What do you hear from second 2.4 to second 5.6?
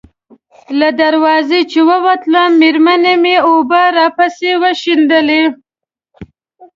مېرمنې مې اوبه راپسې وشیندلې.